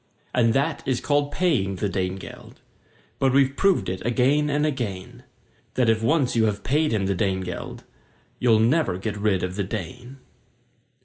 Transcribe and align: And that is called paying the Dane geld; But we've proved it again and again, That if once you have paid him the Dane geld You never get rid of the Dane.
And 0.33 0.55
that 0.55 0.81
is 0.87 0.99
called 0.99 1.31
paying 1.31 1.75
the 1.75 1.87
Dane 1.87 2.15
geld; 2.15 2.59
But 3.19 3.33
we've 3.33 3.55
proved 3.55 3.87
it 3.87 4.03
again 4.03 4.49
and 4.49 4.65
again, 4.65 5.25
That 5.75 5.91
if 5.91 6.01
once 6.01 6.35
you 6.35 6.45
have 6.45 6.63
paid 6.63 6.91
him 6.91 7.05
the 7.05 7.13
Dane 7.13 7.41
geld 7.41 7.83
You 8.39 8.59
never 8.59 8.97
get 8.97 9.15
rid 9.15 9.43
of 9.43 9.57
the 9.57 9.63
Dane. 9.63 10.17